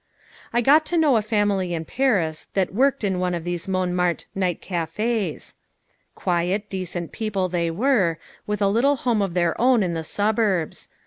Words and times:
I 0.51 0.61
got 0.61 0.83
to 0.87 0.97
know 0.97 1.15
a 1.15 1.21
family 1.21 1.75
in 1.75 1.85
Paris 1.85 2.47
that 2.55 2.73
worked 2.73 3.03
in 3.03 3.19
one 3.19 3.35
of 3.35 3.43
these 3.43 3.67
Montmartre 3.67 4.25
night 4.33 4.59
cafés 4.59 5.53
quiet, 6.15 6.71
decent 6.71 7.11
people 7.11 7.47
they 7.47 7.69
were, 7.69 8.17
with 8.47 8.63
a 8.63 8.67
little 8.67 8.95
home 8.95 9.21
of 9.21 9.35
their 9.35 9.53
own 9.61 9.83
in 9.83 9.93
the 9.93 10.03
suburbs. 10.03 10.89